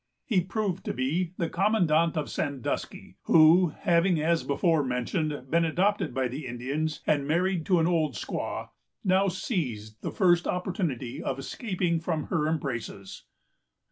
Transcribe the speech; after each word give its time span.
He 0.25 0.41
proved 0.41 0.83
to 0.85 0.95
be 0.95 1.33
the 1.37 1.47
commandant 1.47 2.17
of 2.17 2.27
Sandusky, 2.27 3.17
who, 3.25 3.75
having, 3.81 4.19
as 4.19 4.41
before 4.43 4.83
mentioned, 4.83 5.51
been 5.51 5.63
adopted 5.63 6.11
by 6.11 6.27
the 6.27 6.47
Indians, 6.47 7.01
and 7.05 7.27
married 7.27 7.67
to 7.67 7.77
an 7.79 7.85
old 7.85 8.15
squaw, 8.15 8.69
now 9.03 9.27
seized 9.27 10.01
the 10.01 10.09
first 10.09 10.47
opportunity 10.47 11.21
of 11.21 11.37
escaping 11.37 11.99
from 11.99 12.23
her 12.33 12.47
embraces. 12.47 13.25